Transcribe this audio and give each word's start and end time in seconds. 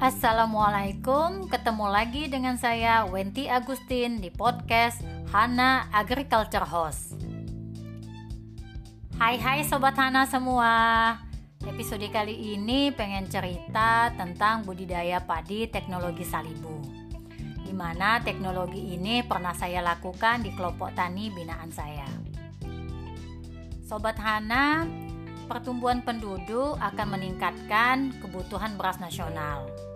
Assalamualaikum, 0.00 1.52
ketemu 1.52 1.86
lagi 1.92 2.24
dengan 2.32 2.56
saya 2.56 3.04
Wenti 3.04 3.52
Agustin 3.52 4.16
di 4.16 4.32
podcast 4.32 5.04
Hana 5.28 5.92
Agriculture 5.92 6.64
Host. 6.64 7.20
Hai 9.20 9.36
hai 9.36 9.60
sobat 9.60 9.92
Hana 10.00 10.24
semua. 10.24 10.72
Episode 11.68 12.08
kali 12.08 12.32
ini 12.32 12.88
pengen 12.96 13.28
cerita 13.28 14.08
tentang 14.16 14.64
budidaya 14.64 15.20
padi 15.20 15.68
teknologi 15.68 16.24
Salibu. 16.24 16.80
Di 17.60 17.76
mana 17.76 18.24
teknologi 18.24 18.96
ini 18.96 19.20
pernah 19.20 19.52
saya 19.52 19.84
lakukan 19.84 20.40
di 20.40 20.56
kelompok 20.56 20.96
tani 20.96 21.28
binaan 21.28 21.68
saya. 21.68 22.08
Sobat 23.84 24.16
Hana, 24.16 24.88
pertumbuhan 25.44 26.00
penduduk 26.00 26.80
akan 26.80 27.20
meningkatkan 27.20 28.16
kebutuhan 28.24 28.80
beras 28.80 28.96
nasional. 28.96 29.89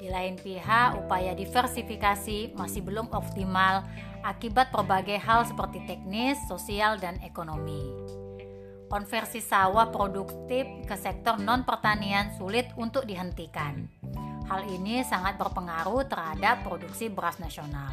Di 0.00 0.08
lain 0.08 0.40
pihak, 0.40 0.96
upaya 0.96 1.36
diversifikasi 1.36 2.56
masih 2.56 2.80
belum 2.80 3.12
optimal 3.12 3.84
akibat 4.24 4.72
berbagai 4.72 5.20
hal 5.20 5.44
seperti 5.44 5.84
teknis, 5.84 6.40
sosial, 6.48 6.96
dan 6.96 7.20
ekonomi. 7.20 7.84
Konversi 8.88 9.44
sawah 9.44 9.92
produktif 9.92 10.64
ke 10.88 10.96
sektor 10.96 11.36
non-pertanian 11.36 12.32
sulit 12.40 12.72
untuk 12.80 13.04
dihentikan. 13.04 13.86
Hal 14.48 14.66
ini 14.66 15.04
sangat 15.04 15.36
berpengaruh 15.36 16.08
terhadap 16.08 16.64
produksi 16.64 17.12
beras 17.12 17.38
nasional. 17.38 17.92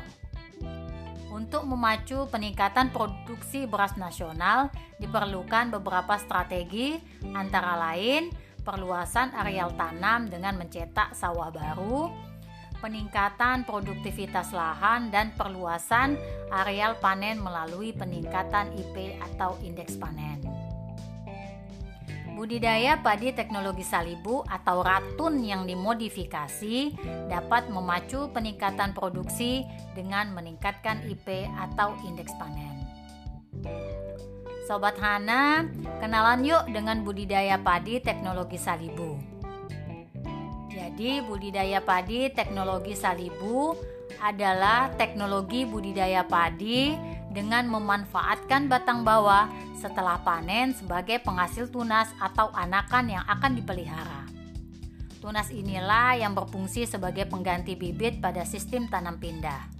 Untuk 1.27 1.67
memacu 1.69 2.25
peningkatan 2.31 2.89
produksi 2.89 3.69
beras 3.69 3.93
nasional, 3.99 4.73
diperlukan 4.97 5.69
beberapa 5.75 6.17
strategi, 6.17 6.97
antara 7.35 7.77
lain 7.77 8.46
perluasan 8.67 9.31
areal 9.31 9.71
tanam 9.79 10.27
dengan 10.27 10.59
mencetak 10.59 11.15
sawah 11.15 11.47
baru, 11.47 12.11
peningkatan 12.83 13.63
produktivitas 13.63 14.51
lahan, 14.51 15.07
dan 15.07 15.31
perluasan 15.39 16.19
areal 16.51 16.99
panen 16.99 17.39
melalui 17.39 17.95
peningkatan 17.95 18.75
IP 18.75 19.15
atau 19.23 19.55
indeks 19.63 19.95
panen. 19.95 20.43
Budidaya 22.37 23.01
padi 23.01 23.33
teknologi 23.33 23.81
salibu 23.81 24.45
atau 24.45 24.85
ratun 24.85 25.41
yang 25.41 25.65
dimodifikasi 25.65 26.93
dapat 27.33 27.65
memacu 27.73 28.29
peningkatan 28.29 28.93
produksi 28.93 29.65
dengan 29.97 30.29
meningkatkan 30.37 31.01
IP 31.09 31.49
atau 31.57 31.97
indeks 32.05 32.37
panen. 32.37 32.76
Sobat 34.67 34.99
Hana, 34.99 35.63
kenalan 36.03 36.43
yuk 36.43 36.67
dengan 36.67 36.99
budidaya 37.07 37.55
padi 37.55 38.03
teknologi 38.03 38.59
salibu. 38.59 39.15
Jadi, 40.67 41.23
budidaya 41.23 41.79
padi 41.79 42.27
teknologi 42.27 42.91
salibu 42.91 43.79
adalah 44.19 44.91
teknologi 44.99 45.63
budidaya 45.63 46.27
padi 46.27 46.99
dengan 47.31 47.71
memanfaatkan 47.71 48.67
batang 48.67 49.07
bawah 49.07 49.47
setelah 49.79 50.19
panen 50.27 50.75
sebagai 50.75 51.23
penghasil 51.23 51.71
tunas 51.71 52.11
atau 52.19 52.51
anakan 52.51 53.07
yang 53.07 53.23
akan 53.23 53.55
dipelihara. 53.55 54.27
Tunas 55.23 55.47
inilah 55.47 56.19
yang 56.19 56.35
berfungsi 56.35 56.83
sebagai 56.83 57.23
pengganti 57.23 57.79
bibit 57.79 58.19
pada 58.19 58.43
sistem 58.43 58.91
tanam 58.91 59.15
pindah. 59.15 59.76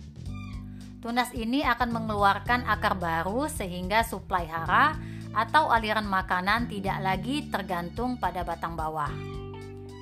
Tunas 0.97 1.29
ini 1.37 1.61
akan 1.61 1.93
mengeluarkan 1.93 2.65
akar 2.65 2.97
baru 2.97 3.45
sehingga 3.45 4.01
suplai 4.01 4.49
hara 4.49 4.97
atau 5.29 5.69
aliran 5.69 6.09
makanan 6.09 6.65
tidak 6.65 6.97
lagi 7.05 7.45
tergantung 7.53 8.17
pada 8.17 8.41
batang 8.41 8.73
bawah. 8.73 9.13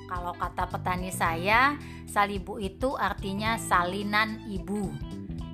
Kalau 0.08 0.32
kata 0.32 0.64
petani 0.72 1.12
saya, 1.12 1.76
salibu 2.08 2.56
itu 2.56 2.96
artinya 2.96 3.60
salinan 3.60 4.40
ibu. 4.48 4.88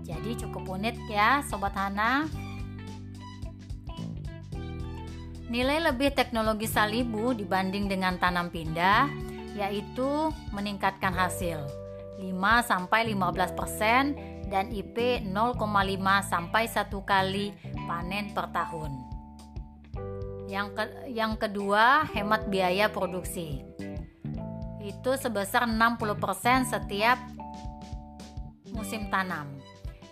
Jadi 0.07 0.47
cukup 0.47 0.79
unik 0.79 1.11
ya 1.11 1.43
Sobat 1.43 1.75
Hana. 1.75 2.31
Nilai 5.51 5.83
lebih 5.83 6.15
teknologi 6.15 6.71
salibu 6.71 7.35
dibanding 7.35 7.91
dengan 7.91 8.15
tanam 8.17 8.49
pindah 8.49 9.11
yaitu 9.53 10.33
meningkatkan 10.55 11.13
hasil 11.13 11.61
5 12.17 12.33
sampai 12.65 13.13
15% 13.13 14.32
dan 14.53 14.69
IP 14.69 15.25
0,5 15.25 15.57
sampai 16.29 16.69
1 16.69 16.93
kali 17.09 17.57
panen 17.89 18.37
per 18.37 18.53
tahun. 18.53 18.93
Yang 20.53 20.69
ke, 20.77 20.85
yang 21.09 21.41
kedua, 21.41 22.05
hemat 22.13 22.53
biaya 22.53 22.93
produksi. 22.93 23.65
Itu 24.85 25.17
sebesar 25.17 25.65
60% 25.65 26.69
setiap 26.69 27.17
musim 28.69 29.09
tanam. 29.09 29.49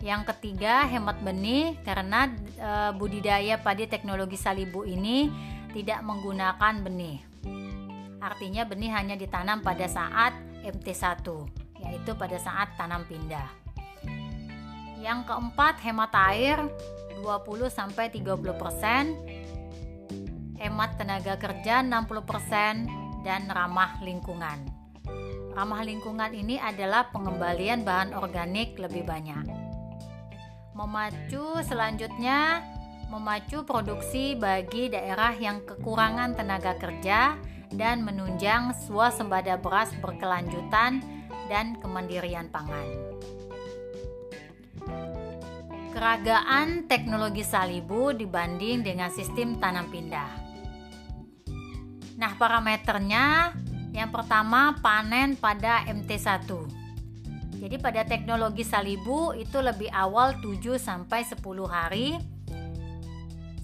Yang 0.00 0.32
ketiga, 0.32 0.88
hemat 0.88 1.20
benih 1.20 1.76
karena 1.84 2.32
e, 2.56 2.70
budidaya 2.96 3.60
padi 3.60 3.84
teknologi 3.84 4.40
salibu 4.40 4.88
ini 4.88 5.28
tidak 5.76 6.00
menggunakan 6.00 6.80
benih. 6.80 7.20
Artinya 8.24 8.64
benih 8.64 8.88
hanya 8.96 9.20
ditanam 9.20 9.60
pada 9.60 9.84
saat 9.84 10.32
MT1, 10.64 11.20
yaitu 11.84 12.16
pada 12.16 12.40
saat 12.40 12.72
tanam 12.80 13.04
pindah. 13.04 13.59
Yang 15.00 15.32
keempat, 15.32 15.80
hemat 15.80 16.12
air 16.12 16.60
20 17.24 17.72
sampai 17.72 18.12
30%, 18.12 20.60
hemat 20.60 20.90
tenaga 21.00 21.40
kerja 21.40 21.80
60% 21.80 23.24
dan 23.24 23.48
ramah 23.48 23.96
lingkungan. 24.04 24.60
Ramah 25.56 25.82
lingkungan 25.82 26.36
ini 26.36 26.60
adalah 26.60 27.08
pengembalian 27.10 27.80
bahan 27.80 28.12
organik 28.12 28.76
lebih 28.76 29.08
banyak. 29.08 29.48
Memacu 30.76 31.64
selanjutnya 31.64 32.60
memacu 33.10 33.66
produksi 33.66 34.38
bagi 34.38 34.86
daerah 34.86 35.34
yang 35.34 35.66
kekurangan 35.66 36.38
tenaga 36.38 36.78
kerja 36.78 37.34
dan 37.74 38.06
menunjang 38.06 38.70
swasembada 38.86 39.58
beras 39.58 39.90
berkelanjutan 39.98 41.02
dan 41.50 41.74
kemandirian 41.82 42.46
pangan. 42.54 42.86
Keragaan 46.00 46.88
teknologi 46.88 47.44
salibu 47.44 48.16
dibanding 48.16 48.80
dengan 48.80 49.12
sistem 49.12 49.60
tanam 49.60 49.92
pindah. 49.92 50.32
Nah, 52.16 52.32
parameternya 52.40 53.52
yang 53.92 54.08
pertama 54.08 54.80
panen 54.80 55.36
pada 55.36 55.84
MT1 55.84 56.80
jadi 57.60 57.76
pada 57.76 58.08
teknologi 58.08 58.64
salibu 58.64 59.36
itu 59.36 59.60
lebih 59.60 59.92
awal 59.92 60.32
7 60.40 60.80
sampai 60.80 61.28
10 61.28 61.44
hari. 61.68 62.16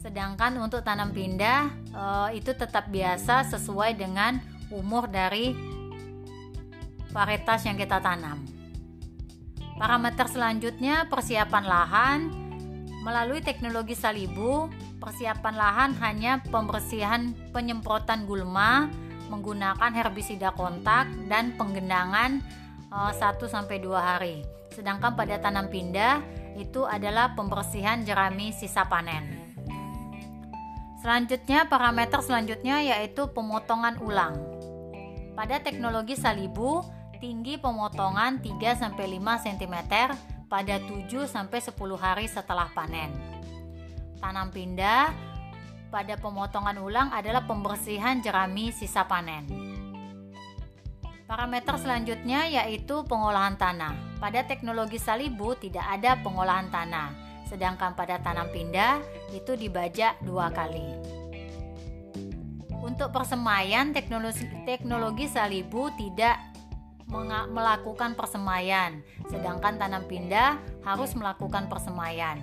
Sedangkan 0.05 0.61
untuk 0.61 0.85
tanam 0.85 1.17
pindah 1.17 1.73
e, 1.97 2.05
itu 2.37 2.53
tetap 2.53 2.93
biasa 2.93 3.49
sesuai 3.49 3.97
dengan 3.97 4.37
umur 4.69 5.09
dari 5.09 5.57
varietas 7.09 7.65
yang 7.65 7.81
kita 7.81 7.97
tanam. 8.05 8.56
Parameter 9.77 10.25
selanjutnya 10.25 11.05
persiapan 11.13 11.65
lahan 11.69 12.21
melalui 13.05 13.45
teknologi 13.45 13.93
salibu, 13.93 14.73
persiapan 14.99 15.55
lahan 15.55 15.91
hanya 16.01 16.41
pembersihan 16.49 17.37
penyemprotan 17.53 18.25
gulma 18.25 18.89
menggunakan 19.29 19.93
herbisida 19.93 20.57
kontak 20.57 21.07
dan 21.29 21.55
penggenangan 21.61 22.41
1 22.91 23.15
eh, 23.21 23.51
sampai 23.53 23.77
2 23.79 23.93
hari. 23.95 24.37
Sedangkan 24.73 25.13
pada 25.13 25.37
tanam 25.39 25.69
pindah 25.69 26.25
itu 26.57 26.89
adalah 26.89 27.37
pembersihan 27.37 28.01
jerami 28.01 28.57
sisa 28.57 28.89
panen. 28.89 29.47
Selanjutnya 31.05 31.69
parameter 31.69 32.19
selanjutnya 32.25 32.83
yaitu 32.83 33.29
pemotongan 33.31 34.01
ulang. 34.01 34.35
Pada 35.37 35.61
teknologi 35.61 36.17
salibu, 36.17 36.81
tinggi 37.19 37.57
pemotongan 37.57 38.45
3 38.45 38.81
sampai 38.81 39.19
5 39.19 39.45
cm 39.45 39.77
pada 40.47 40.77
7 40.79 41.27
sampai 41.27 41.59
10 41.59 41.75
hari 41.99 42.27
setelah 42.31 42.71
panen. 42.71 43.11
Tanam 44.23 44.53
pindah 44.55 45.13
pada 45.91 46.15
pemotongan 46.19 46.79
ulang 46.79 47.09
adalah 47.11 47.45
pembersihan 47.45 48.21
jerami 48.21 48.71
sisa 48.71 49.07
panen. 49.09 49.49
Parameter 51.27 51.75
selanjutnya 51.75 52.47
yaitu 52.47 53.03
pengolahan 53.03 53.59
tanah. 53.59 54.23
Pada 54.23 54.47
teknologi 54.47 55.03
salibu 55.03 55.59
tidak 55.59 55.83
ada 55.83 56.15
pengolahan 56.23 56.71
tanah, 56.71 57.11
sedangkan 57.51 57.99
pada 57.99 58.23
tanam 58.23 58.47
pindah 58.55 59.03
itu 59.35 59.59
dibajak 59.59 60.15
dua 60.23 60.55
kali. 60.55 60.87
Untuk 62.79 63.11
persemaian 63.11 63.91
teknologi, 63.91 64.47
teknologi 64.63 65.27
salibu 65.27 65.91
tidak 65.99 66.39
melakukan 67.51 68.19
persemaian, 68.19 68.99
sedangkan 69.31 69.79
tanam 69.79 70.05
pindah 70.11 70.59
harus 70.83 71.15
melakukan 71.15 71.71
persemaian. 71.71 72.43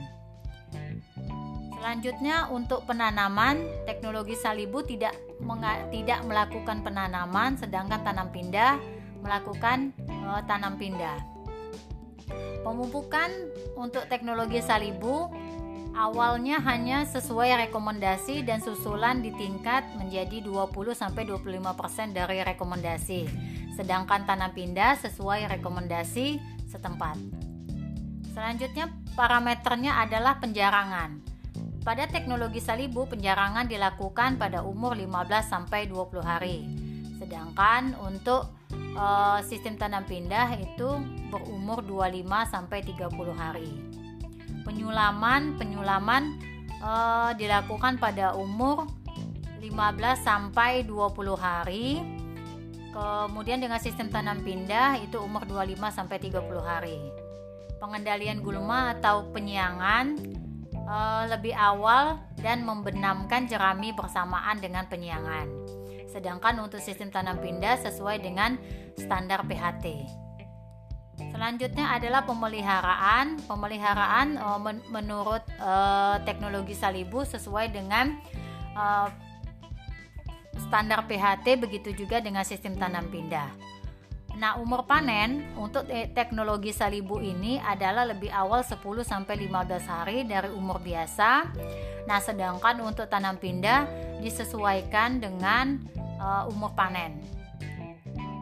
Selanjutnya 1.83 2.47
untuk 2.47 2.87
penanaman, 2.87 3.59
teknologi 3.83 4.39
salibu 4.39 4.87
tidak 4.87 5.11
tidak 5.91 6.23
melakukan 6.23 6.79
penanaman 6.79 7.59
sedangkan 7.59 7.99
tanam 8.07 8.31
pindah 8.31 8.79
melakukan 9.19 9.91
uh, 10.23 10.39
tanam 10.47 10.79
pindah. 10.79 11.19
Pemupukan 12.63 13.27
untuk 13.75 14.07
teknologi 14.07 14.63
salibu 14.63 15.27
awalnya 15.91 16.63
hanya 16.63 17.03
sesuai 17.03 17.67
rekomendasi 17.67 18.47
dan 18.47 18.63
susulan 18.63 19.19
di 19.19 19.35
tingkat 19.35 19.83
menjadi 19.99 20.39
20 20.39 20.71
sampai 20.95 21.27
25% 21.27 22.15
dari 22.15 22.47
rekomendasi. 22.47 23.21
Sedangkan 23.73 24.29
tanam 24.29 24.53
pindah 24.53 25.01
sesuai 25.01 25.49
rekomendasi 25.57 26.37
setempat. 26.69 27.17
Selanjutnya 28.33 28.89
parameternya 29.13 30.01
adalah 30.01 30.41
penjarangan. 30.41 31.21
Pada 31.83 32.07
teknologi 32.07 32.63
salibu, 32.63 33.05
penjarangan 33.05 33.67
dilakukan 33.67 34.39
pada 34.39 34.63
umur 34.63 34.95
15 34.95 35.43
sampai 35.43 35.85
20 35.91 36.23
hari. 36.23 36.63
Sedangkan 37.19 37.93
untuk 37.99 38.55
e, 38.71 39.05
sistem 39.43 39.75
tanam 39.75 40.07
pindah 40.07 40.57
itu 40.57 40.89
berumur 41.27 41.83
25 41.83 42.23
sampai 42.47 42.79
30 42.87 43.35
hari. 43.35 43.69
Penyulaman 44.63 45.59
penyulaman 45.59 46.39
e, 46.79 46.91
dilakukan 47.35 47.99
pada 47.99 48.31
umur 48.33 48.87
15 49.59 49.67
sampai 50.23 50.87
20 50.87 51.35
hari. 51.35 51.99
Kemudian 52.93 53.57
dengan 53.57 53.81
sistem 53.81 54.13
tanam 54.13 54.45
pindah 54.45 55.01
itu 55.01 55.17
umur 55.17 55.49
25 55.49 55.81
sampai 55.89 56.21
30 56.21 56.45
hari. 56.61 57.01
Pengendalian 57.81 58.45
gulma 58.45 58.93
atau 58.93 59.25
penyiangan 59.33 60.13
e, 60.77 60.95
lebih 61.33 61.57
awal 61.57 62.21
dan 62.37 62.61
membenamkan 62.61 63.49
jerami 63.49 63.97
bersamaan 63.97 64.61
dengan 64.61 64.85
penyiangan. 64.85 65.49
Sedangkan 66.05 66.61
untuk 66.61 66.77
sistem 66.77 67.09
tanam 67.09 67.41
pindah 67.41 67.81
sesuai 67.81 68.21
dengan 68.21 68.61
standar 68.93 69.41
PHT. 69.41 70.05
Selanjutnya 71.33 71.97
adalah 71.97 72.29
pemeliharaan. 72.29 73.41
Pemeliharaan 73.49 74.37
e, 74.37 74.47
men 74.61 74.77
menurut 74.93 75.41
e, 75.57 75.71
teknologi 76.29 76.77
Salibu 76.77 77.25
sesuai 77.25 77.73
dengan 77.73 78.21
e, 78.77 78.85
standar 80.57 81.05
PHT 81.05 81.57
begitu 81.57 81.93
juga 81.93 82.21
dengan 82.21 82.45
sistem 82.45 82.77
tanam 82.77 83.09
pindah. 83.09 83.73
Nah, 84.33 84.57
umur 84.57 84.89
panen 84.89 85.45
untuk 85.53 85.85
teknologi 86.17 86.73
salibu 86.73 87.21
ini 87.21 87.61
adalah 87.61 88.01
lebih 88.09 88.33
awal 88.33 88.65
10 88.65 88.81
sampai 89.05 89.45
15 89.45 89.85
hari 89.85 90.25
dari 90.25 90.49
umur 90.49 90.81
biasa. 90.81 91.53
Nah, 92.09 92.17
sedangkan 92.17 92.81
untuk 92.81 93.05
tanam 93.05 93.37
pindah 93.37 93.85
disesuaikan 94.25 95.21
dengan 95.21 95.77
uh, 96.17 96.49
umur 96.49 96.73
panen. 96.73 97.21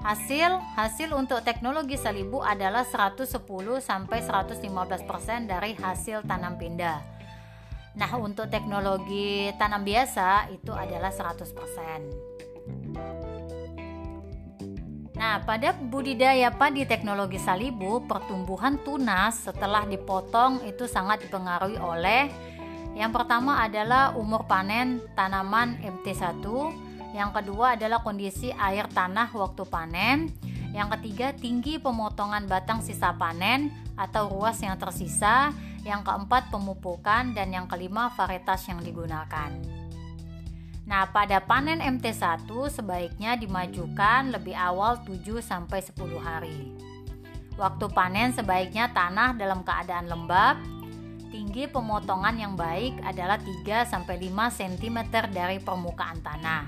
Hasil 0.02 0.58
hasil 0.74 1.14
untuk 1.14 1.46
teknologi 1.46 1.94
salibu 1.94 2.42
adalah 2.42 2.82
110 2.82 3.38
sampai 3.84 4.20
115% 4.26 4.66
dari 5.46 5.78
hasil 5.78 6.26
tanam 6.26 6.58
pindah. 6.58 7.21
Nah, 7.92 8.12
untuk 8.20 8.48
teknologi 8.48 9.52
tanam 9.60 9.84
biasa 9.84 10.48
itu 10.56 10.72
adalah 10.72 11.12
100%. 11.12 12.32
Nah, 15.16 15.44
pada 15.46 15.76
budidaya 15.78 16.50
padi 16.50 16.88
teknologi 16.88 17.38
salibu, 17.38 18.02
pertumbuhan 18.10 18.80
tunas 18.82 19.46
setelah 19.46 19.86
dipotong 19.86 20.66
itu 20.66 20.90
sangat 20.90 21.22
dipengaruhi 21.28 21.78
oleh 21.78 22.32
yang 22.92 23.16
pertama 23.16 23.64
adalah 23.64 24.12
umur 24.20 24.44
panen 24.44 25.00
tanaman 25.16 25.80
MT1, 25.80 26.44
yang 27.16 27.32
kedua 27.32 27.80
adalah 27.80 28.04
kondisi 28.04 28.52
air 28.52 28.88
tanah 28.92 29.32
waktu 29.32 29.64
panen, 29.64 30.28
yang 30.76 30.92
ketiga 31.00 31.32
tinggi 31.32 31.80
pemotongan 31.80 32.48
batang 32.52 32.84
sisa 32.84 33.16
panen 33.16 33.72
atau 33.96 34.28
ruas 34.28 34.60
yang 34.60 34.76
tersisa, 34.76 35.56
yang 35.82 36.06
keempat 36.06 36.54
pemupukan 36.54 37.34
dan 37.34 37.50
yang 37.54 37.66
kelima 37.66 38.14
varietas 38.14 38.70
yang 38.70 38.82
digunakan. 38.82 39.50
Nah, 40.86 41.08
pada 41.14 41.40
panen 41.40 41.80
MT1 41.80 42.50
sebaiknya 42.50 43.38
dimajukan 43.38 44.34
lebih 44.34 44.58
awal 44.58 45.00
7 45.06 45.40
sampai 45.40 45.80
10 45.80 46.20
hari. 46.20 46.74
Waktu 47.56 47.86
panen 47.94 48.34
sebaiknya 48.34 48.90
tanah 48.92 49.38
dalam 49.38 49.62
keadaan 49.62 50.10
lembab. 50.10 50.58
Tinggi 51.32 51.64
pemotongan 51.64 52.36
yang 52.36 52.60
baik 52.60 53.00
adalah 53.08 53.40
3 53.40 53.88
sampai 53.88 54.20
5 54.20 54.52
cm 54.52 54.98
dari 55.32 55.64
permukaan 55.64 56.20
tanah. 56.20 56.68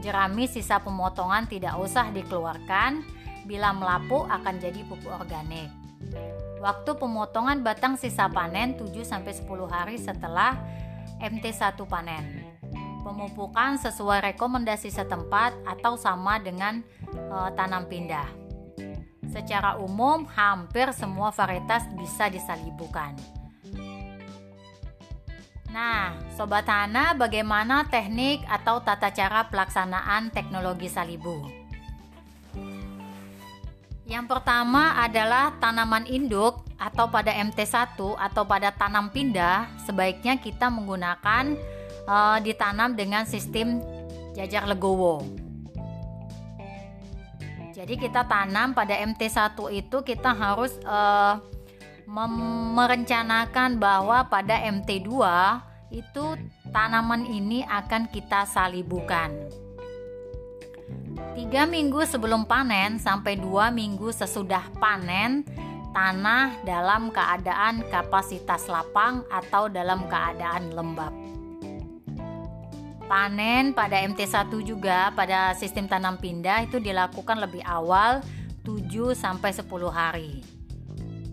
Jerami 0.00 0.48
sisa 0.48 0.80
pemotongan 0.80 1.44
tidak 1.44 1.76
usah 1.76 2.08
dikeluarkan, 2.08 3.04
bila 3.44 3.76
melapuk 3.76 4.24
akan 4.28 4.56
jadi 4.56 4.80
pupuk 4.88 5.12
organik. 5.12 5.68
Waktu 6.64 6.96
pemotongan 6.96 7.60
batang 7.60 8.00
sisa 8.00 8.24
panen 8.32 8.72
7 8.80 8.88
sampai 9.04 9.36
10 9.36 9.68
hari 9.68 10.00
setelah 10.00 10.56
MT1 11.20 11.76
panen 11.84 12.54
pemupukan 13.04 13.76
sesuai 13.76 14.32
rekomendasi 14.32 14.88
setempat 14.88 15.52
atau 15.68 16.00
sama 16.00 16.40
dengan 16.40 16.80
e, 17.12 17.36
tanam 17.52 17.84
pindah. 17.84 18.24
Secara 19.28 19.76
umum, 19.76 20.24
hampir 20.24 20.88
semua 20.96 21.28
varietas 21.28 21.84
bisa 21.92 22.32
disalibukan. 22.32 23.12
Nah, 25.68 26.16
Sobat 26.32 26.70
Hana, 26.70 27.12
bagaimana 27.18 27.84
teknik 27.90 28.40
atau 28.46 28.80
tata 28.80 29.10
cara 29.12 29.50
pelaksanaan 29.52 30.30
teknologi 30.32 30.86
salibu? 30.88 31.63
Yang 34.04 34.36
pertama 34.36 35.00
adalah 35.00 35.56
tanaman 35.56 36.04
induk 36.04 36.60
atau 36.76 37.08
pada 37.08 37.32
MT1 37.32 37.96
atau 37.96 38.42
pada 38.44 38.68
tanam 38.68 39.08
pindah, 39.08 39.64
sebaiknya 39.88 40.36
kita 40.36 40.68
menggunakan 40.68 41.56
uh, 42.04 42.36
ditanam 42.44 42.92
dengan 42.92 43.24
sistem 43.24 43.80
jajar 44.36 44.68
legowo. 44.68 45.24
Jadi 47.72 47.96
kita 47.96 48.28
tanam 48.28 48.76
pada 48.76 48.92
MT1 48.92 49.56
itu 49.72 49.96
kita 50.04 50.30
harus 50.30 50.76
uh, 50.84 51.40
merencanakan 52.76 53.80
bahwa 53.80 54.28
pada 54.28 54.60
MT2 54.68 55.10
itu 55.90 56.24
tanaman 56.70 57.24
ini 57.24 57.64
akan 57.64 58.06
kita 58.12 58.44
salibukan. 58.44 59.63
Tiga 61.34 61.66
minggu 61.66 62.06
sebelum 62.06 62.46
panen 62.46 62.94
sampai 63.02 63.34
dua 63.34 63.74
minggu 63.74 64.14
sesudah 64.14 64.70
panen, 64.78 65.42
tanah 65.90 66.62
dalam 66.62 67.10
keadaan 67.10 67.82
kapasitas 67.90 68.70
lapang 68.70 69.26
atau 69.26 69.66
dalam 69.66 70.06
keadaan 70.06 70.70
lembab. 70.70 71.10
Panen 73.10 73.74
pada 73.74 73.98
MT1 74.06 74.46
juga 74.62 75.10
pada 75.10 75.58
sistem 75.58 75.90
tanam 75.90 76.22
pindah 76.22 76.70
itu 76.70 76.78
dilakukan 76.78 77.42
lebih 77.42 77.66
awal 77.66 78.22
7 78.62 79.18
sampai 79.18 79.50
10 79.50 79.66
hari. 79.90 80.38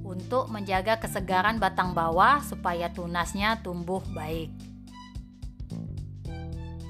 Untuk 0.02 0.50
menjaga 0.50 0.98
kesegaran 0.98 1.62
batang 1.62 1.94
bawah 1.94 2.42
supaya 2.42 2.90
tunasnya 2.90 3.62
tumbuh 3.62 4.02
baik. 4.18 4.71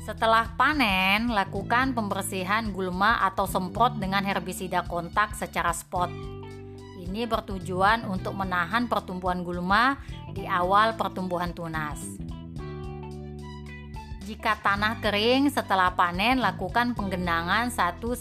Setelah 0.01 0.57
panen, 0.57 1.29
lakukan 1.29 1.93
pembersihan 1.93 2.73
gulma 2.73 3.21
atau 3.21 3.45
semprot 3.45 4.01
dengan 4.01 4.25
herbisida 4.25 4.81
kontak 4.89 5.37
secara 5.37 5.69
spot. 5.77 6.09
Ini 6.97 7.29
bertujuan 7.29 8.09
untuk 8.09 8.33
menahan 8.33 8.89
pertumbuhan 8.89 9.45
gulma 9.45 10.01
di 10.33 10.49
awal 10.49 10.97
pertumbuhan 10.97 11.53
tunas. 11.53 12.01
Jika 14.25 14.57
tanah 14.65 14.97
kering 15.05 15.53
setelah 15.53 15.93
panen, 15.93 16.41
lakukan 16.41 16.97
penggenangan 16.97 17.69
1-2 17.69 18.17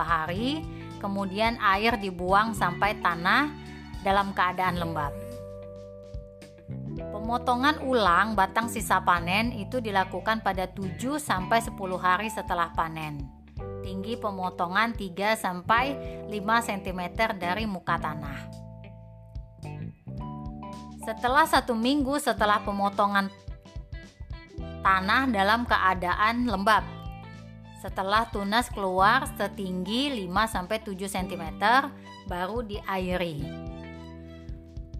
hari, 0.00 0.64
kemudian 1.04 1.60
air 1.60 2.00
dibuang 2.00 2.56
sampai 2.56 2.96
tanah 2.96 3.52
dalam 4.00 4.32
keadaan 4.32 4.80
lembab. 4.80 5.29
Pemotongan 7.20 7.84
ulang 7.84 8.32
batang 8.32 8.72
sisa 8.72 9.04
panen 9.04 9.52
itu 9.52 9.76
dilakukan 9.76 10.40
pada 10.40 10.64
7 10.64 11.20
10 11.60 11.76
hari 12.00 12.32
setelah 12.32 12.72
panen. 12.72 13.20
Tinggi 13.84 14.16
pemotongan 14.16 14.96
3 14.96 15.36
5 15.36 16.32
cm 16.40 17.00
dari 17.36 17.68
muka 17.68 18.00
tanah. 18.00 18.40
Setelah 21.04 21.44
satu 21.44 21.76
minggu 21.76 22.16
setelah 22.16 22.64
pemotongan 22.64 23.28
tanah 24.80 25.28
dalam 25.28 25.68
keadaan 25.68 26.48
lembab. 26.48 26.88
Setelah 27.84 28.32
tunas 28.32 28.72
keluar 28.72 29.28
setinggi 29.36 30.24
5-7 30.24 30.96
cm 30.96 31.44
baru 32.24 32.64
diairi. 32.64 33.69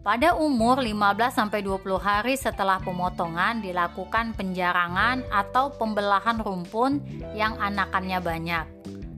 Pada 0.00 0.32
umur 0.32 0.80
15-20 0.80 2.00
hari 2.00 2.32
setelah 2.32 2.80
pemotongan 2.80 3.60
dilakukan 3.60 4.32
penjarangan 4.32 5.28
atau 5.28 5.76
pembelahan 5.76 6.40
rumpun 6.40 7.04
yang 7.36 7.60
anakannya 7.60 8.16
banyak. 8.24 8.66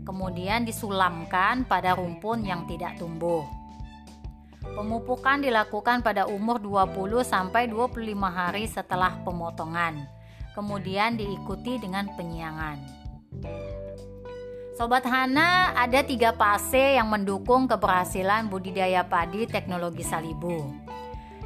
kemudian 0.02 0.66
disulamkan 0.66 1.62
pada 1.62 1.94
rumpun 1.94 2.42
yang 2.42 2.66
tidak 2.66 2.98
tumbuh. 2.98 3.46
Pemupukan 4.74 5.38
dilakukan 5.38 6.02
pada 6.02 6.26
umur 6.26 6.58
20 6.58 7.22
sampai 7.22 7.70
25 7.70 8.02
hari 8.26 8.66
setelah 8.66 9.14
pemotongan. 9.22 10.02
Kemudian 10.58 11.14
diikuti 11.14 11.78
dengan 11.78 12.10
penyiangan. 12.18 12.82
Sobat 14.82 15.06
Hana, 15.06 15.70
ada 15.78 16.02
tiga 16.02 16.34
fase 16.34 16.98
yang 16.98 17.06
mendukung 17.06 17.70
keberhasilan 17.70 18.50
budidaya 18.50 19.06
padi 19.06 19.46
teknologi 19.46 20.02
Salibu. 20.02 20.74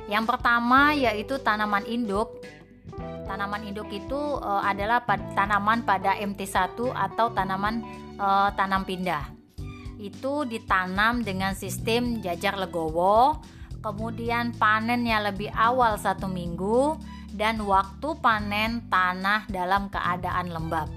Yang 0.09 0.25
pertama 0.25 0.97
yaitu 0.97 1.37
tanaman 1.45 1.85
induk. 1.85 2.33
Tanaman 3.28 3.61
induk 3.69 3.93
itu 3.93 4.40
e, 4.40 4.50
adalah 4.64 5.05
tanaman 5.37 5.85
pada 5.85 6.16
MT1 6.16 6.81
atau 6.81 7.28
tanaman 7.37 7.85
e, 8.16 8.28
tanam 8.57 8.88
pindah 8.88 9.28
itu 10.00 10.49
ditanam 10.49 11.21
dengan 11.21 11.52
sistem 11.52 12.25
jajar 12.25 12.57
legowo, 12.57 13.45
kemudian 13.85 14.57
panennya 14.57 15.21
lebih 15.28 15.52
awal 15.52 16.00
satu 16.00 16.25
minggu, 16.25 16.97
dan 17.37 17.61
waktu 17.61 18.16
panen 18.16 18.88
tanah 18.88 19.45
dalam 19.52 19.93
keadaan 19.93 20.49
lembab. 20.57 20.88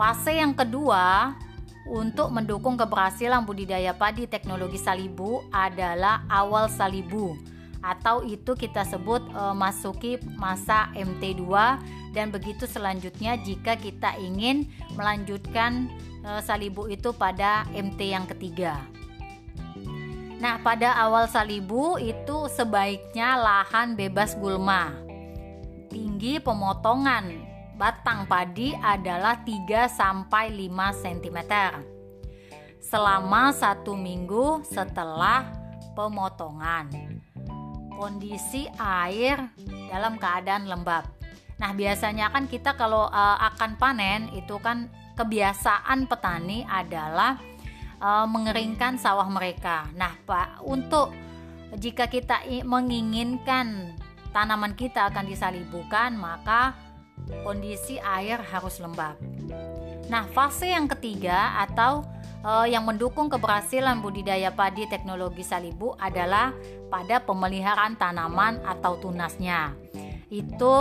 Fase 0.00 0.32
yang 0.32 0.56
kedua 0.56 1.36
untuk 1.84 2.32
mendukung 2.32 2.80
keberhasilan 2.80 3.44
budidaya 3.44 3.92
padi 3.92 4.24
teknologi 4.24 4.80
salibu 4.80 5.44
adalah 5.52 6.24
awal 6.32 6.72
salibu 6.72 7.36
atau 7.84 8.24
itu 8.24 8.56
kita 8.56 8.80
sebut 8.88 9.20
e, 9.28 9.42
masuki 9.52 10.16
masa 10.40 10.88
MT2 10.96 11.44
dan 12.16 12.32
begitu 12.32 12.64
selanjutnya 12.64 13.36
jika 13.44 13.76
kita 13.76 14.16
ingin 14.16 14.72
melanjutkan 14.96 15.92
e, 16.24 16.30
salibu 16.48 16.88
itu 16.88 17.12
pada 17.12 17.68
MT 17.76 18.00
yang 18.00 18.24
ketiga. 18.24 18.80
Nah, 20.40 20.64
pada 20.64 20.96
awal 20.96 21.28
salibu 21.28 22.00
itu 22.00 22.48
sebaiknya 22.48 23.36
lahan 23.36 24.00
bebas 24.00 24.32
gulma. 24.40 24.96
Tinggi 25.92 26.40
pemotongan 26.40 27.49
batang 27.80 28.28
padi 28.28 28.76
adalah 28.76 29.40
3 29.40 29.88
sampai 29.88 30.52
5 30.52 31.00
cm. 31.00 31.38
Selama 32.76 33.56
satu 33.56 33.96
minggu 33.96 34.60
setelah 34.68 35.48
pemotongan. 35.96 36.92
Kondisi 37.96 38.68
air 38.76 39.48
dalam 39.88 40.20
keadaan 40.20 40.68
lembab. 40.68 41.08
Nah, 41.56 41.72
biasanya 41.72 42.28
kan 42.28 42.44
kita 42.48 42.76
kalau 42.76 43.08
uh, 43.08 43.38
akan 43.52 43.80
panen 43.80 44.28
itu 44.36 44.60
kan 44.60 44.92
kebiasaan 45.16 46.04
petani 46.08 46.64
adalah 46.68 47.40
uh, 48.00 48.24
mengeringkan 48.28 48.96
sawah 48.96 49.28
mereka. 49.28 49.88
Nah, 49.96 50.16
Pak, 50.24 50.64
untuk 50.64 51.12
jika 51.76 52.08
kita 52.08 52.44
menginginkan 52.64 53.92
tanaman 54.32 54.72
kita 54.72 55.12
akan 55.12 55.28
disalibukan, 55.28 56.16
maka 56.16 56.89
kondisi 57.46 57.96
air 58.00 58.40
harus 58.40 58.78
lembab. 58.78 59.16
Nah, 60.10 60.26
fase 60.34 60.70
yang 60.70 60.90
ketiga 60.90 61.54
atau 61.62 62.02
uh, 62.42 62.66
yang 62.66 62.82
mendukung 62.82 63.30
keberhasilan 63.30 64.02
budidaya 64.02 64.50
padi 64.50 64.86
teknologi 64.90 65.46
salibu 65.46 65.94
adalah 65.96 66.50
pada 66.90 67.22
pemeliharaan 67.22 67.94
tanaman 67.94 68.58
atau 68.66 68.98
tunasnya 68.98 69.78
itu 70.30 70.74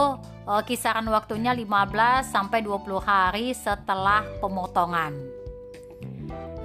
uh, 0.46 0.62
kisaran 0.62 1.10
waktunya 1.10 1.52
15 1.58 2.30
sampai 2.30 2.62
20 2.62 3.02
hari 3.02 3.52
setelah 3.58 4.22
pemotongan. 4.38 5.18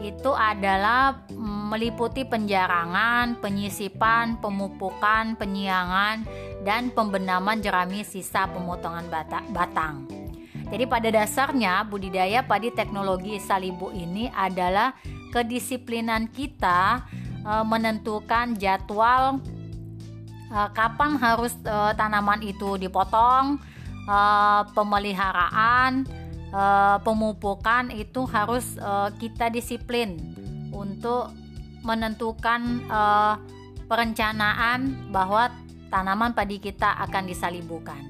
Itu 0.04 0.36
adalah 0.36 1.24
mm, 1.32 1.72
meliputi 1.72 2.28
penjarangan, 2.28 3.40
penyisipan, 3.40 4.36
pemupukan, 4.36 5.32
penyiangan, 5.40 6.28
dan 6.64 6.90
pembenaman 6.90 7.60
jerami 7.60 8.02
sisa 8.02 8.48
pemotongan 8.48 9.06
batang. 9.52 10.08
Jadi 10.64 10.84
pada 10.88 11.08
dasarnya 11.12 11.84
budidaya 11.84 12.40
padi 12.40 12.72
teknologi 12.72 13.36
salibu 13.36 13.92
ini 13.92 14.32
adalah 14.32 14.96
kedisiplinan 15.28 16.32
kita 16.32 17.04
e, 17.44 17.52
menentukan 17.68 18.56
jadwal 18.56 19.44
uh, 20.54 20.70
kapan 20.70 21.18
harus 21.18 21.52
uh, 21.66 21.90
tanaman 21.98 22.38
itu 22.46 22.78
dipotong, 22.78 23.58
uh, 24.06 24.62
pemeliharaan, 24.70 26.06
uh, 26.54 26.96
pemupukan 27.02 27.90
itu 27.90 28.22
harus 28.30 28.78
uh, 28.78 29.10
kita 29.18 29.50
disiplin 29.50 30.16
untuk 30.70 31.34
menentukan 31.82 32.86
uh, 32.88 33.34
perencanaan 33.90 35.12
bahwa 35.12 35.52
tanaman 35.94 36.34
padi 36.34 36.58
kita 36.58 36.98
akan 37.06 37.30
disalibukan. 37.30 38.02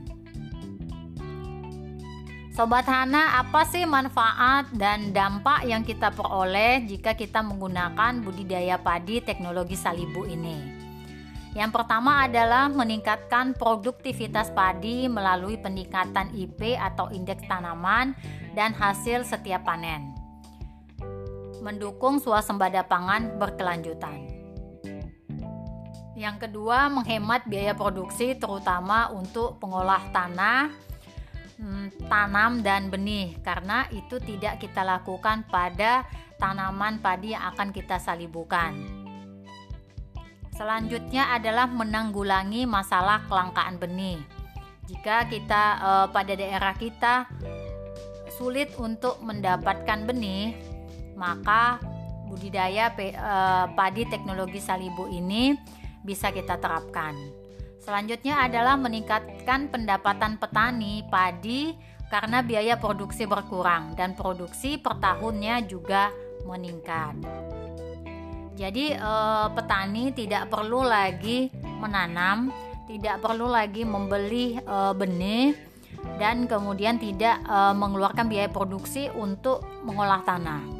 Sobat 2.56 2.88
Hana, 2.88 3.44
apa 3.44 3.66
sih 3.68 3.84
manfaat 3.84 4.72
dan 4.72 5.12
dampak 5.12 5.68
yang 5.68 5.84
kita 5.84 6.08
peroleh 6.14 6.86
jika 6.88 7.12
kita 7.12 7.44
menggunakan 7.44 8.24
budidaya 8.24 8.80
padi 8.80 9.20
teknologi 9.20 9.76
salibu 9.76 10.24
ini? 10.24 10.80
Yang 11.52 11.70
pertama 11.70 12.24
adalah 12.24 12.70
meningkatkan 12.70 13.58
produktivitas 13.58 14.54
padi 14.54 15.10
melalui 15.10 15.58
peningkatan 15.58 16.30
IP 16.34 16.78
atau 16.78 17.10
indeks 17.10 17.44
tanaman 17.50 18.14
dan 18.54 18.70
hasil 18.74 19.26
setiap 19.26 19.66
panen. 19.66 20.14
Mendukung 21.58 22.22
swasembada 22.22 22.86
pangan 22.86 23.34
berkelanjutan. 23.38 24.33
Yang 26.14 26.46
kedua, 26.46 26.86
menghemat 26.86 27.50
biaya 27.50 27.74
produksi 27.74 28.38
terutama 28.38 29.10
untuk 29.10 29.58
pengolah 29.58 30.02
tanah, 30.14 30.70
hmm, 31.58 32.06
tanam 32.06 32.62
dan 32.62 32.86
benih 32.86 33.34
karena 33.42 33.90
itu 33.90 34.22
tidak 34.22 34.62
kita 34.62 34.86
lakukan 34.86 35.42
pada 35.50 36.06
tanaman 36.38 37.02
padi 37.02 37.34
yang 37.34 37.50
akan 37.54 37.74
kita 37.74 37.98
salibukan. 37.98 38.74
Selanjutnya 40.54 41.34
adalah 41.34 41.66
menanggulangi 41.66 42.62
masalah 42.62 43.26
kelangkaan 43.26 43.74
benih. 43.82 44.22
Jika 44.86 45.26
kita 45.26 45.62
e, 45.82 45.90
pada 46.14 46.32
daerah 46.38 46.74
kita 46.78 47.26
sulit 48.30 48.70
untuk 48.78 49.18
mendapatkan 49.18 50.06
benih, 50.06 50.54
maka 51.18 51.82
budidaya 52.30 52.94
e, 52.94 53.10
padi 53.74 54.06
teknologi 54.06 54.62
salibu 54.62 55.10
ini 55.10 55.58
bisa 56.04 56.30
kita 56.30 56.60
terapkan. 56.60 57.16
Selanjutnya 57.84 58.44
adalah 58.44 58.80
meningkatkan 58.80 59.68
pendapatan 59.68 60.40
petani 60.40 61.04
padi 61.08 61.76
karena 62.08 62.40
biaya 62.40 62.80
produksi 62.80 63.28
berkurang 63.28 63.92
dan 63.92 64.16
produksi 64.16 64.80
per 64.80 64.96
tahunnya 65.00 65.68
juga 65.68 66.08
meningkat. 66.48 67.16
Jadi 68.54 68.94
eh, 68.94 69.46
petani 69.52 70.14
tidak 70.14 70.48
perlu 70.48 70.86
lagi 70.86 71.50
menanam, 71.82 72.54
tidak 72.86 73.20
perlu 73.20 73.50
lagi 73.50 73.82
membeli 73.84 74.56
eh, 74.56 74.92
benih 74.96 75.52
dan 76.16 76.48
kemudian 76.48 76.96
tidak 76.96 77.42
eh, 77.44 77.74
mengeluarkan 77.76 78.32
biaya 78.32 78.48
produksi 78.48 79.12
untuk 79.12 79.60
mengolah 79.84 80.24
tanah. 80.24 80.73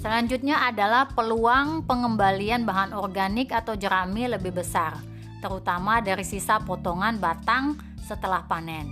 Selanjutnya 0.00 0.64
adalah 0.64 1.12
peluang 1.12 1.84
pengembalian 1.84 2.64
bahan 2.64 2.96
organik 2.96 3.52
atau 3.52 3.76
jerami 3.76 4.24
lebih 4.32 4.56
besar, 4.56 4.96
terutama 5.44 6.00
dari 6.00 6.24
sisa 6.24 6.56
potongan 6.56 7.20
batang 7.20 7.76
setelah 8.00 8.40
panen. 8.48 8.88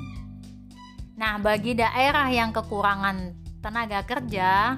Nah, 1.16 1.40
bagi 1.40 1.72
daerah 1.72 2.28
yang 2.28 2.52
kekurangan 2.52 3.32
tenaga 3.64 4.04
kerja, 4.04 4.76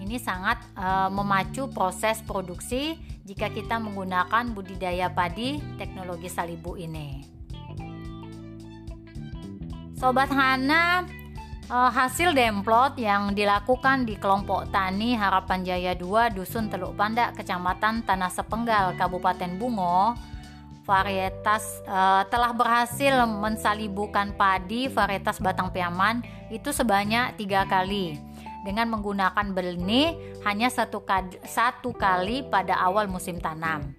ini 0.00 0.16
sangat 0.16 0.64
uh, 0.80 1.12
memacu 1.12 1.68
proses 1.68 2.24
produksi 2.24 2.96
jika 3.28 3.52
kita 3.52 3.76
menggunakan 3.76 4.56
budidaya 4.56 5.12
padi 5.12 5.60
teknologi 5.76 6.32
salibu 6.32 6.80
ini. 6.80 7.20
Sobat 10.00 10.32
Hana, 10.32 11.04
uh, 11.70 11.90
hasil 11.90 12.34
demplot 12.34 12.98
yang 12.98 13.34
dilakukan 13.34 14.06
di 14.06 14.14
kelompok 14.18 14.70
tani 14.70 15.18
Harapan 15.18 15.66
Jaya 15.66 15.92
2 15.98 16.34
Dusun 16.34 16.70
Teluk 16.70 16.94
Pandak, 16.94 17.38
Kecamatan 17.38 18.06
Tanah 18.06 18.30
Sepenggal, 18.30 18.94
Kabupaten 18.94 19.58
Bungo, 19.58 20.14
varietas 20.86 21.82
uh, 21.90 22.22
telah 22.30 22.54
berhasil 22.54 23.26
mensalibukan 23.26 24.30
padi 24.38 24.86
varietas 24.86 25.42
batang 25.42 25.74
piaman 25.74 26.22
itu 26.46 26.70
sebanyak 26.70 27.34
tiga 27.34 27.66
kali 27.66 28.22
dengan 28.62 28.90
menggunakan 28.94 29.50
benih 29.50 30.14
hanya 30.46 30.70
satu, 30.70 31.02
satu 31.42 31.90
kali 31.94 32.46
pada 32.46 32.78
awal 32.78 33.10
musim 33.10 33.38
tanam. 33.42 33.94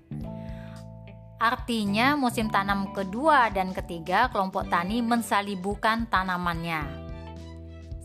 Artinya 1.38 2.18
musim 2.18 2.50
tanam 2.50 2.90
kedua 2.98 3.54
dan 3.54 3.70
ketiga 3.70 4.32
kelompok 4.34 4.66
tani 4.74 5.06
mensalibukan 5.06 6.10
tanamannya. 6.10 7.07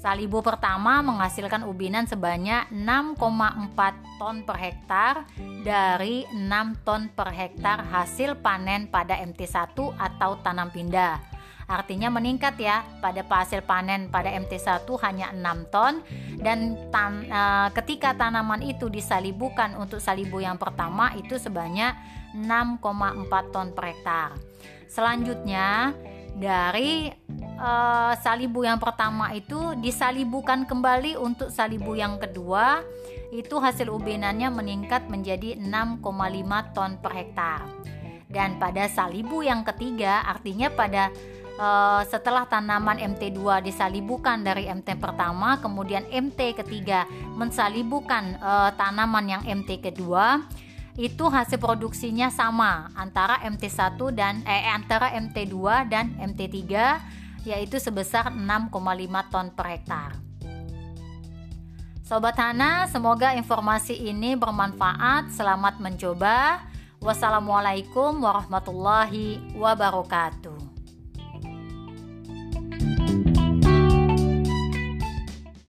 Salibu 0.02 0.42
pertama 0.42 0.98
menghasilkan 0.98 1.62
ubinan 1.62 2.10
sebanyak 2.10 2.74
6,4 2.74 4.18
ton 4.18 4.42
per 4.42 4.58
hektar 4.58 5.14
dari 5.62 6.26
6 6.26 6.82
ton 6.82 7.06
per 7.06 7.30
hektar 7.30 7.86
hasil 7.86 8.34
panen 8.42 8.90
pada 8.90 9.14
MT1 9.22 9.78
atau 9.78 10.42
tanam 10.42 10.74
pindah. 10.74 11.22
Artinya 11.70 12.10
meningkat 12.10 12.58
ya 12.58 12.82
pada 12.98 13.22
hasil 13.22 13.62
panen 13.62 14.10
pada 14.10 14.34
MT1 14.34 14.82
hanya 15.06 15.30
6 15.30 15.70
ton 15.70 16.02
dan 16.42 16.74
tan, 16.90 17.22
e, 17.22 17.40
ketika 17.78 18.10
tanaman 18.18 18.58
itu 18.58 18.90
disalibukan 18.90 19.78
untuk 19.78 20.02
salibu 20.02 20.42
yang 20.42 20.58
pertama 20.58 21.14
itu 21.14 21.38
sebanyak 21.38 21.94
6,4 22.34 23.54
ton 23.54 23.70
per 23.70 23.84
hektar. 23.94 24.34
Selanjutnya 24.90 25.94
dari 26.36 27.12
uh, 27.60 28.12
salibu 28.20 28.64
yang 28.64 28.80
pertama 28.80 29.32
itu 29.36 29.76
disalibukan 29.78 30.64
kembali 30.64 31.16
untuk 31.20 31.52
salibu 31.52 31.96
yang 31.96 32.16
kedua 32.16 32.80
itu 33.32 33.56
hasil 33.56 33.88
ubinannya 33.88 34.52
meningkat 34.52 35.08
menjadi 35.08 35.56
6,5 35.56 36.74
ton 36.76 37.00
per 37.00 37.12
hektar. 37.16 37.64
Dan 38.28 38.56
pada 38.56 38.88
salibu 38.88 39.44
yang 39.44 39.64
ketiga 39.64 40.24
artinya 40.24 40.72
pada 40.72 41.12
uh, 41.60 42.00
setelah 42.08 42.48
tanaman 42.48 43.00
MT2 43.00 43.64
disalibukan 43.64 44.40
dari 44.40 44.68
MT 44.68 44.96
pertama 45.00 45.60
kemudian 45.60 46.04
MT 46.08 46.56
ketiga 46.64 47.04
mensalibukan 47.36 48.40
uh, 48.40 48.72
tanaman 48.76 49.28
yang 49.28 49.42
MT 49.44 49.84
kedua 49.84 50.44
itu 51.00 51.24
hasil 51.24 51.56
produksinya 51.56 52.28
sama 52.28 52.92
antara 52.92 53.40
MT1 53.48 53.96
dan 54.12 54.44
eh 54.44 54.68
antara 54.68 55.08
MT2 55.16 55.56
dan 55.88 56.12
MT3 56.20 56.60
yaitu 57.48 57.80
sebesar 57.80 58.30
6,5 58.30 59.32
ton 59.32 59.46
per 59.50 59.66
hektar. 59.72 60.10
Sobat 62.02 62.36
Hana, 62.36 62.84
semoga 62.92 63.32
informasi 63.32 63.96
ini 63.96 64.36
bermanfaat. 64.36 65.32
Selamat 65.32 65.80
mencoba. 65.80 66.60
Wassalamualaikum 67.00 68.20
warahmatullahi 68.20 69.40
wabarakatuh. 69.56 70.71